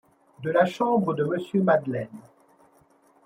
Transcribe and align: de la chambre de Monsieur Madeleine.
de 0.43 0.49
la 0.49 0.65
chambre 0.65 1.13
de 1.13 1.23
Monsieur 1.23 1.61
Madeleine. 1.61 2.09